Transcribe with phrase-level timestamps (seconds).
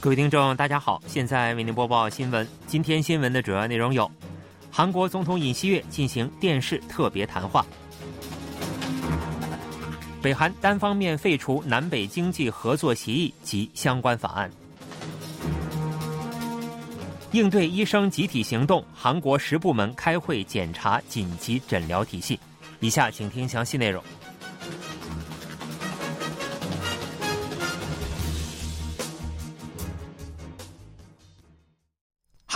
[0.00, 2.46] 各位听众，大家好，现在为您播报新闻。
[2.68, 4.08] 今天新闻的主要内容有：
[4.70, 7.64] 韩国总统尹锡悦进行电视特别谈话；
[10.22, 14.48] 北韩单方面废除南北经济合作协议及相关法案；
[17.32, 22.38] 应对医生集体行动，韩国十部门开会检查紧急诊疗体系。
[22.78, 24.00] 以下请听详细内容。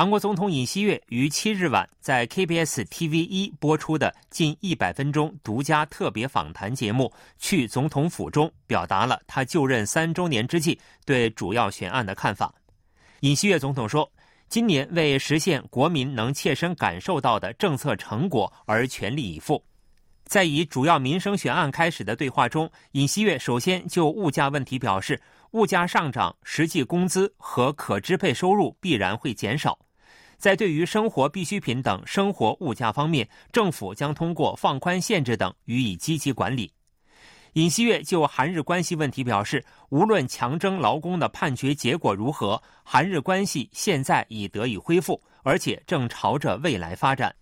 [0.03, 7.05] 韩国总统尹锡悦于七日晚在 KBS TV 一播出的近一百分钟独家特别访谈节目
[7.39, 12.53] 《去总统府》中，表达了他就任三周年之际对主要悬案的看法。
[13.21, 14.11] 尹锡悦总统说
[14.51, 19.65] ：“今年为实现国民能切身感受到的政策成果而全力以赴。”
[20.27, 25.23] 在以主要民生悬案开始的对话中，尹锡悦首先就物价问题表示。
[25.53, 29.79] 物价上涨，实际工资和可支配收入必然会减少。
[30.43, 36.69] 在对于生活必需品等生活物价方面，政府将通过放宽限制等予以积极管理。
[37.53, 47.33] 尹锡悦就韩日关系问题表示，无论强征劳工的判决结果如何，韩日关系现在已得以恢复，而且正朝着未来发展。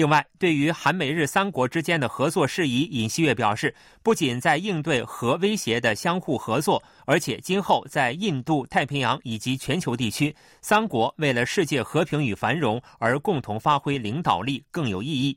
[0.00, 15.36] 另外，对于韩美日三国之间的合作事宜，尹锡悦表示，不仅在应对核威胁的相互合作，而且今后在印度太平洋以及全球地区，三国为了世界和平与繁荣而共同发挥领导力更有意义。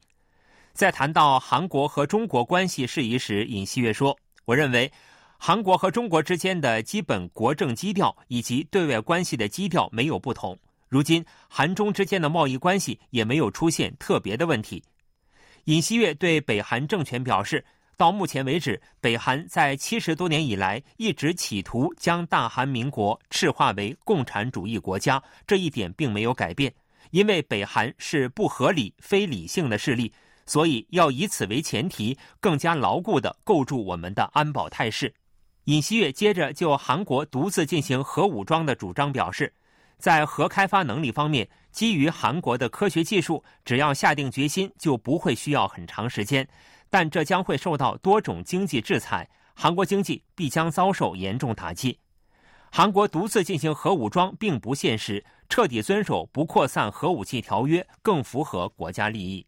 [0.71, 4.89] 在谈到韩国和中国关系事宜时，尹锡悦说：“我认为，
[5.37, 10.57] 韩国和中国之间的基本国政基调以及对外关系的基调没有不同。”
[10.93, 14.83] 如今，韩中之间的贸易关系也没有出现特别的问题。
[15.63, 17.65] 尹锡悦对北韩政权表示，
[17.97, 26.71] 到目前为止，北韩在七十多年以来一直企图将大韩民国赤化为共产主义国家，这一点并没有改变。
[27.09, 30.13] 因为北韩是不合理、非理性的势力，
[30.45, 35.11] 所以要以此为前提，更加牢固地构筑我们的安保态势。
[35.63, 39.51] 尹锡悦接着就韩国独自进行核武装的主张表示。
[40.03, 46.45] 在核开发能力方面，基于韩国的科学技术，只要下定决心，就不会需要很长时间。
[46.89, 51.97] 但这将会受到多种经济制裁，韩国经济必将遭受严重打击。
[52.69, 59.47] 韩国独自进行核武装并不现实，彻底遵守不扩散核武器条约更符合国家利益。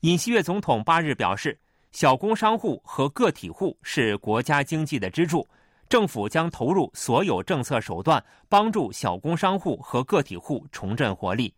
[0.00, 1.60] 尹锡悦总统八日表示，
[1.92, 5.46] 小工商户和个体户是国家经济的支柱。
[5.88, 11.52] 政府将投入所有政策手段，帮助小工商户和个体户重振活力。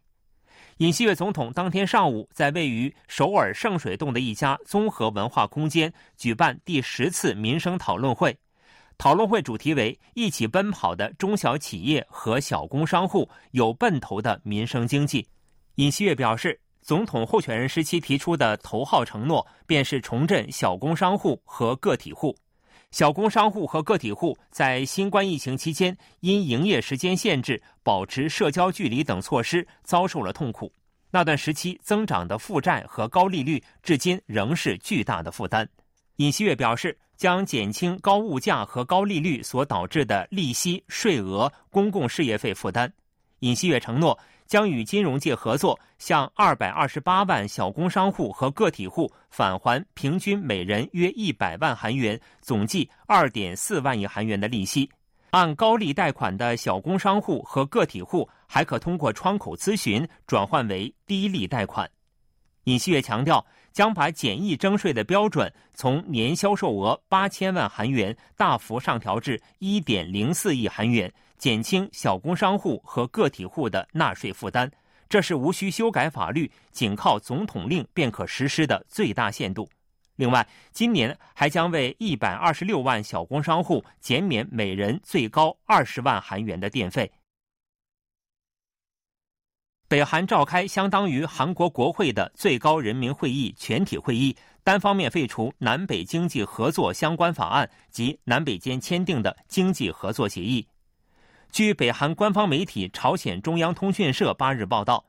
[0.79, 8.37] 尹锡悦总统当天上午在位于首尔圣水洞的一家综合文化空间举办第十次民生讨论会，
[8.97, 15.27] 讨论会主题为“一起奔跑的中小企业和小工商户，有奔头的民生经济”。
[15.77, 22.37] 尹锡悦表示，总统候选人时期提出的头号承诺便是重振小工商户和个体户。
[22.91, 30.73] 小工商户和个体户在新冠疫情期间，因营业时间限制、保持社交距离等措施，遭受了痛苦。
[31.11, 35.69] 那段时期增长的负债和高利率，至今仍是巨大的负担。
[36.17, 42.93] 尹锡悦表示，将减轻高物价和高利率所导致的利息、税额、公共事业费负担。
[43.41, 44.19] 尹锡悦承诺。
[44.49, 54.89] 将与金融界合作，向二百二十八万小工商户和个体户返还平均每人约一百万韩元，总计二点四万亿韩元的利息。
[55.31, 61.89] 按高利贷款的小工商户和个体户还可通过窗口咨询转换为低利贷款。
[62.65, 71.13] 尹锡悦强调，将把简易征税的标准从年销售额八千万韩元大幅上调至一点零四亿韩元。
[71.39, 74.71] 减轻小工商户和个体户的纳税负担，
[75.09, 79.69] 这是无需修改法律，仅靠总统令便可实施的最大限度。
[80.17, 87.11] 另外，今年还将为一百二十六万小工商户减免每人最高二十万韩元的电费。
[89.87, 100.67] 北韩召开相当于韩国国会的最高人民会议全体会议，单方面废除南北经济合作相关法案及南北间签订的经济合作协议。
[101.51, 105.05] 据北韩官方媒体朝鲜中央通讯社八日报道，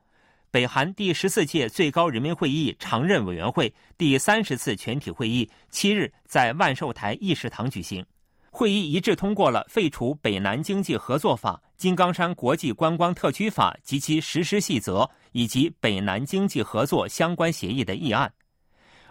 [0.49, 8.03] 北韩第十四届最高人民会议常任委员会第三十次全体会议七日在万寿台议事堂举行。
[8.49, 18.31] 会议一致通过了废除北南经济合作法、金刚山国际观光特区法及其实施细则，以及北南经济合作相关协议的议案。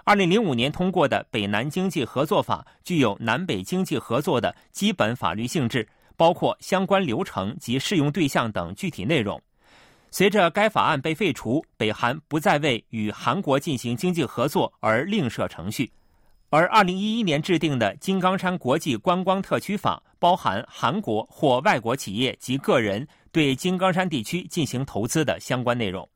[0.02, 5.86] 二零零五年通过的北南经济合作法具有南北经济合作的基本法律性质。
[6.18, 9.40] 包括相关流程及适用对象等具体内容。
[10.10, 15.90] 随着该法案被废除，北韩不再为与韩国进行经济合作而另设程序。
[16.50, 26.08] 而2011年制定的《金刚山国际观光特区法》包含韩国或外国企业及个人对金刚山地区进行投资的相关内容。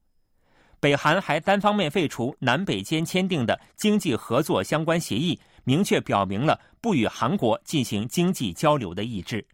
[0.81, 9.47] 北韩还单方面废除南北间签订的经济合作相关协议，明确表明了不与韩国进行经济交流的意志。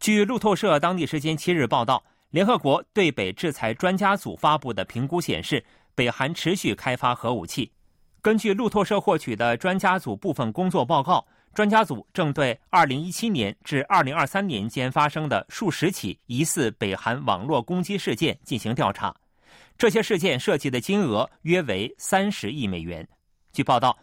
[0.00, 5.62] 据路透社当地时间七日报道，联合国对北制裁专家组发布的评估显示，
[5.94, 7.70] 北韩持续开发核武器。
[8.22, 19.14] 根据路透社获取的专家组部分工作报告，专家组正对2017年至2023年间发生的数十起疑似北韩网络攻击事件进行调查。
[19.76, 23.06] 这些事件涉及的金额约为30亿美元。
[23.52, 23.94] 据报道，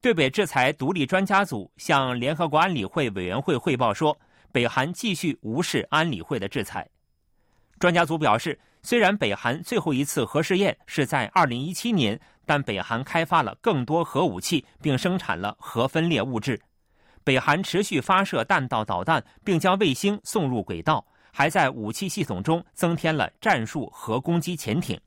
[0.00, 4.16] 对北制裁独立专家组向联合国安理会委员会汇报说，
[4.54, 6.88] 北韩继续无视安理会的制裁。
[7.80, 12.20] 专家组表示，虽然北韩最后一次核试验是在2017年。
[12.46, 16.60] 但北韩开发了更多核武器，并生产了核分裂物质。
[17.24, 21.02] 北韩持续发射弹道导弹，并将卫星送入轨道，
[21.32, 25.00] 还在武器系统中增添了战术核攻击潜艇。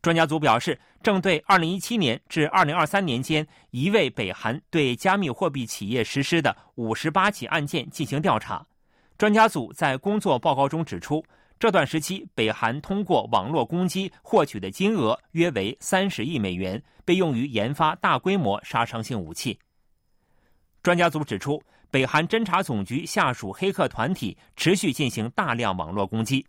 [0.00, 8.66] 专家组表示，正对2017年至2023年间一位北韩对加密货币企业实施的58起案件进行调查。
[9.16, 11.24] 专家组在工作报告中指出。
[11.58, 19.58] 这段时期，北韩通过网络攻击获取的金额约为三十亿美元，被用于研发大规模杀伤性武器。
[20.82, 26.46] 专家组指出，北韩侦察总局下属黑客团体持续进行大量网络攻击。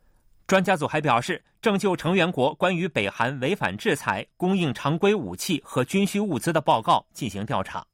[0.51, 7.87] 专家组还表示，正就成员国关于北韩违反制裁、供应常规武器和军需物资的报告进行调查。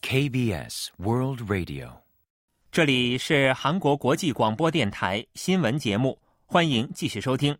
[0.00, 1.90] KBS World Radio，
[2.70, 7.54] 这里是韩国国际广播电台新闻节目，欢迎继续收听。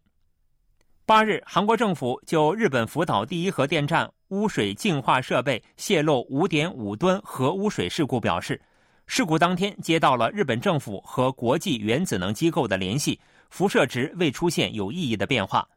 [1.04, 8.60] 八日，韩国政府就日本福岛第一核电站污水净化设备泄漏五点五吨核污水事故表示，
[9.08, 13.18] 事故当天接到了日本政府和国际原子能机构的联系，
[13.50, 15.68] 辐射值未出现有意义的变化。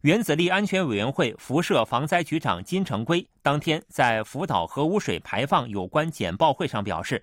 [0.00, 7.22] 原子力安全委员会辐射防灾局长金成圭当天在福岛核污水排放有关简报会上表示，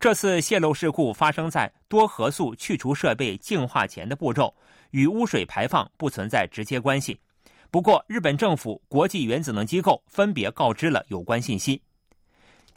[0.00, 4.54] 这次泄漏事故发生在多核素去除设备净化前的步骤，
[4.90, 7.18] 与污水排放不存在直接关系。
[7.70, 11.80] 不过，日本政府、国际原子能机构分别告知了有关信息。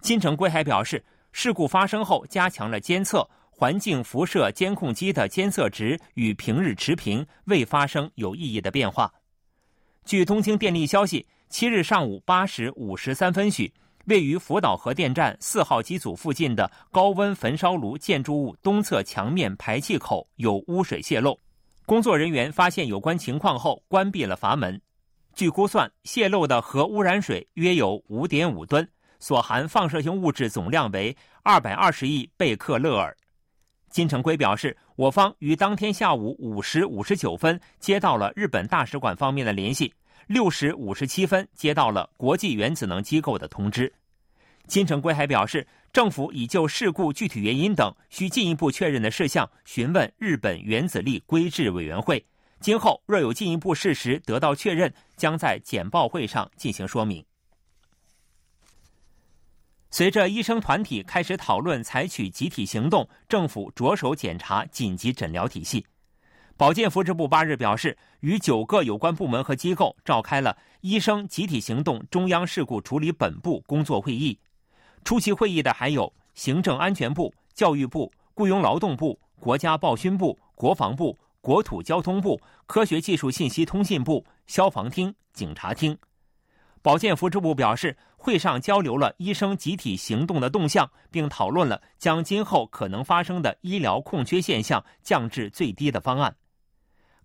[0.02, 9.12] 金成圭还表示，事故发生后加强了监测，环境辐射监控机的监测值与平日持平，未发生有意义的变化。
[10.06, 13.74] 据东京电力消息，七日上午八时五十三分许，
[14.06, 21.38] 位于福岛核电站四号机组附近的高温焚烧炉建筑物东侧墙面排气口有污水泄漏。
[21.86, 24.80] 工作人员发现有关情况后，关闭了阀门。
[25.34, 28.88] 据估算，泄漏的核污染水约有五点五吨，
[29.20, 33.16] 所含放射性物质总量为二百二十亿贝克勒尔。
[33.90, 39.94] 金成圭表示，我方于当天下午五时五十九分接到了日本大使馆方面的联系，
[40.28, 43.92] 六时五十七分接到了国际原子能机构的通知。
[44.68, 52.26] 金成圭还表示，政府已就事故具体原因等需进一步确认的事项询问日本原子力规制委员会，
[52.60, 57.24] 今后若有进一步事实得到确认，将在简报会上进行说明。
[59.92, 65.86] 随着医生团体开始讨论采取集体行动，政府着手检查紧急诊疗体系。
[66.58, 74.40] 保健福祉部八日表示，与九个有关部门和机构召开了医生集体行动中央事故处理本部工作会议。
[75.04, 85.98] 出席会议的还有行政安全部、教育部、雇佣劳动部、国家报勋部、国防部、国土交通部、科学技术信息通信部、消防厅、警察厅。
[86.82, 87.98] 保健福祉部表示。
[88.18, 96.36] 会上交流了医生集体行动的动向，并讨论了将今后可能发生的医疗空缺现象降至最低的方案。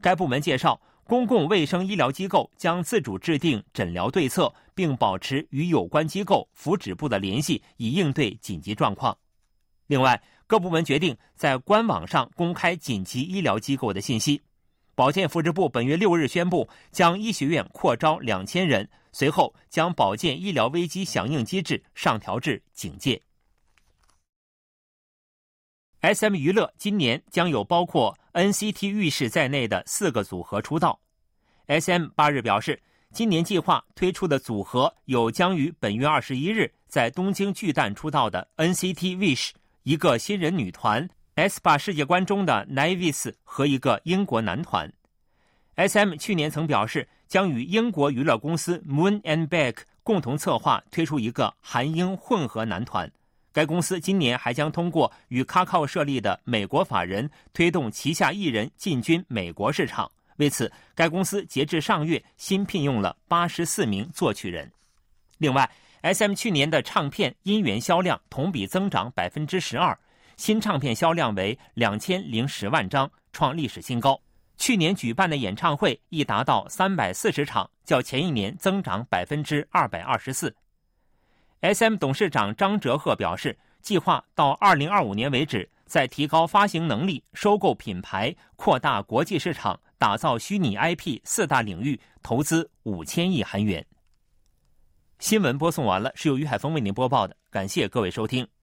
[0.00, 9.16] 该部门介绍，公共卫生医疗机构将自主制定诊疗对策，并保持与有关机构福祉部的联系，以应对紧急状况。
[9.86, 14.40] 另外，各部门决定在官网上公开紧急医疗机构的信息。
[14.94, 18.88] 保健福祉部本月六日宣布，将医学院扩招两千人。
[19.12, 23.20] 随后将保健医疗危机响应机制上调至警戒。
[26.00, 31.00] SM 娱乐今年将有包括 NCT 浴室在内的四个组合出道。
[31.66, 32.80] SM 八日表示，
[33.12, 39.50] 今年计划推出的组合有将于本月二十一日在东京巨蛋出道的 NCT Wish，
[39.82, 44.92] 一个新人女团 S 八世界观中的 Naivis 和一个英国男团。
[45.76, 53.10] SM 去年曾表示，将与英国娱乐公司 Moon and Back 共同策划推出一个韩英混合男团。
[53.52, 60.10] 该公司今年还将通过与 Kakao 设立的美国法人，推动旗下艺人进军美国市场。
[60.36, 64.70] 为此，该公司截至上月新聘用了八十四名作曲人。
[65.38, 65.70] 另外
[66.02, 66.32] ，S.M.
[66.32, 69.98] 去年的唱片音源销量同比增长百分之十二，
[70.36, 74.18] 新唱片销量为两千零十万张，创历史新高。
[74.56, 80.54] 去年举办的演唱会亦达到三百四十场，较前一年增长百分之二百二十四。
[81.60, 81.96] S.M.
[81.96, 93.84] 董事长张哲赫表示，计划到二零二五年为止，在提高发行能力、收购品牌、扩大国际市场、打造虚拟 IP 四大领域投资五千亿韩元。
[95.18, 98.48] 新闻播送完了，是由于海峰为您播报的，感谢各位收听。